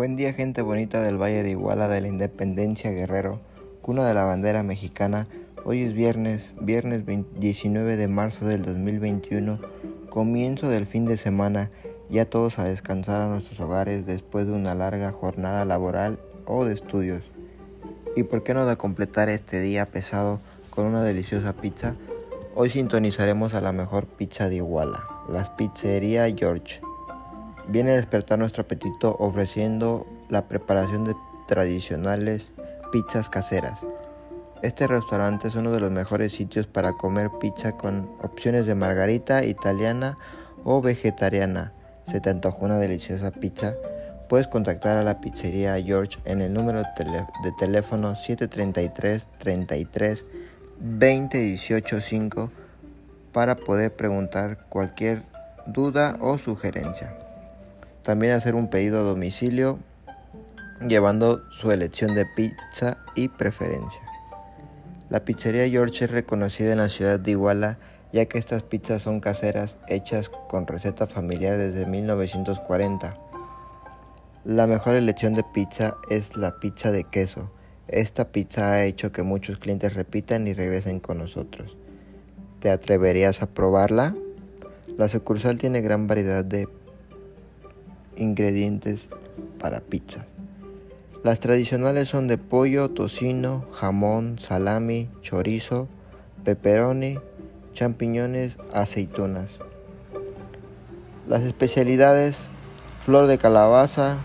[0.00, 3.38] Buen día gente bonita del Valle de Iguala de la Independencia Guerrero,
[3.82, 5.28] cuna de la bandera mexicana.
[5.62, 7.02] Hoy es viernes, viernes
[7.38, 9.60] 19 de marzo del 2021,
[10.08, 11.70] comienzo del fin de semana,
[12.08, 16.72] ya todos a descansar a nuestros hogares después de una larga jornada laboral o de
[16.72, 17.22] estudios.
[18.16, 20.40] ¿Y por qué no de completar este día pesado
[20.70, 21.94] con una deliciosa pizza?
[22.54, 26.80] Hoy sintonizaremos a la mejor pizza de Iguala, las Pizzería George
[27.70, 31.14] viene a despertar nuestro apetito ofreciendo la preparación de
[31.46, 32.52] tradicionales
[32.92, 33.80] pizzas caseras.
[34.62, 39.44] Este restaurante es uno de los mejores sitios para comer pizza con opciones de margarita,
[39.44, 40.18] italiana
[40.64, 41.72] o vegetariana.
[42.10, 43.74] ¿Se te antojó una deliciosa pizza?
[44.28, 50.26] Puedes contactar a la pizzería George en el número de teléfono 733 33
[50.78, 52.50] 20 5
[53.32, 55.22] para poder preguntar cualquier
[55.66, 57.29] duda o sugerencia.
[58.02, 59.78] También hacer un pedido a domicilio
[60.86, 64.00] llevando su elección de pizza y preferencia.
[65.08, 67.78] La pizzería George es reconocida en la ciudad de Iguala
[68.12, 73.16] ya que estas pizzas son caseras hechas con receta familiar desde 1940.
[74.44, 77.50] La mejor elección de pizza es la pizza de queso.
[77.88, 81.76] Esta pizza ha hecho que muchos clientes repitan y regresen con nosotros.
[82.60, 84.14] ¿Te atreverías a probarla?
[84.96, 86.68] La sucursal tiene gran variedad de
[88.16, 89.08] ingredientes
[89.58, 90.26] para pizzas.
[91.22, 95.86] Las tradicionales son de pollo, tocino, jamón, salami, chorizo,
[96.44, 97.18] pepperoni,
[97.74, 99.50] champiñones, aceitunas.
[101.28, 102.48] Las especialidades,
[103.04, 104.18] flor de calabaza,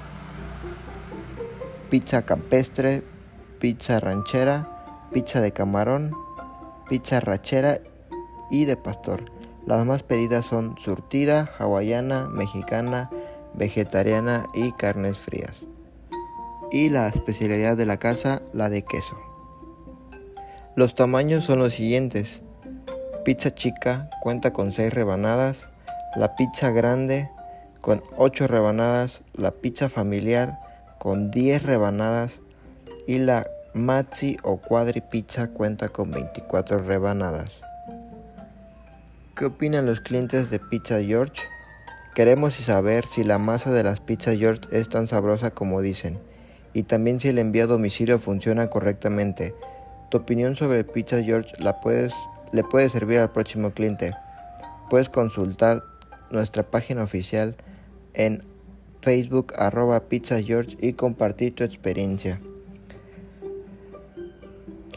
[1.89, 3.03] pizza campestre,
[3.59, 4.67] pizza ranchera,
[5.11, 6.13] pizza de camarón,
[6.89, 7.79] pizza rachera
[8.49, 9.25] y de pastor.
[9.65, 13.09] Las más pedidas son surtida, hawaiana, mexicana,
[13.57, 15.65] vegetariana y carnes frías.
[16.71, 19.17] Y la especialidad de la casa, la de queso.
[20.75, 22.41] Los tamaños son los siguientes.
[23.23, 25.69] Pizza chica cuenta con 6 rebanadas,
[26.15, 27.29] la pizza grande
[27.81, 30.59] con 8 rebanadas, la pizza familiar
[30.99, 32.41] con 10 rebanadas
[33.07, 37.61] y la maxi o cuadri pizza cuenta con 24 rebanadas.
[39.35, 41.41] ¿Qué opinan los clientes de Pizza George?
[42.15, 46.17] Queremos saber si la masa de las pizzas George es tan sabrosa como dicen
[46.71, 49.53] y también si el envío a domicilio funciona correctamente.
[50.09, 52.13] Tu opinión sobre Pizza George la puedes,
[52.53, 54.13] le puede servir al próximo cliente.
[54.89, 55.83] Puedes consultar
[56.31, 57.57] nuestra página oficial
[58.13, 58.43] en
[59.01, 62.39] Facebook arroba Pizza George y compartir tu experiencia.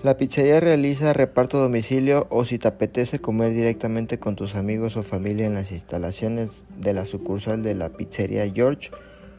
[0.05, 4.97] La pizzería realiza reparto a domicilio o si te apetece comer directamente con tus amigos
[4.97, 8.93] o familia en las instalaciones de la sucursal de la pizzería George,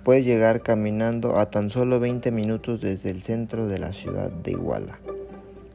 [0.03, 4.51] puedes llegar caminando a tan solo 20 minutos desde el centro de la ciudad de
[4.51, 4.99] Iguala.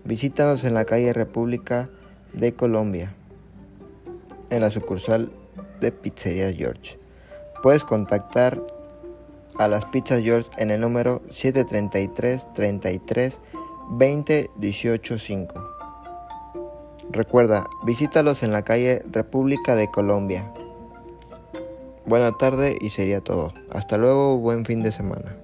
[0.05, 1.89] Visítanos en la calle República
[2.35, 3.15] de Colombia,
[4.51, 5.33] en la sucursal
[5.81, 6.99] de Pizzería George.
[7.63, 8.63] Puedes contactar
[9.59, 13.41] a las pizzas George en el número 733 33
[13.91, 15.55] 20 18 5.
[17.11, 20.51] Recuerda, visítalos en la calle República de Colombia.
[22.07, 23.53] Buena tarde y sería todo.
[23.71, 25.37] Hasta luego, buen fin de semana.